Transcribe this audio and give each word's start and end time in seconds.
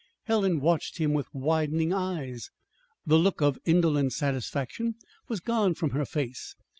Helen 0.23 0.61
watched 0.61 0.97
him 0.97 1.13
with 1.13 1.27
widening 1.31 1.93
eyes. 1.93 2.49
The 3.05 3.19
look 3.19 3.39
of 3.39 3.59
indolent 3.65 4.13
satisfaction 4.13 4.95
was 5.27 5.39
gone 5.41 5.75
from 5.75 5.91
her 5.91 6.05
face. 6.05 6.55